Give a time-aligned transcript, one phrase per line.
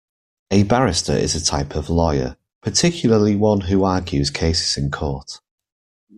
[0.49, 5.39] A barrister is a type of lawyer, particularly one who argues cases in court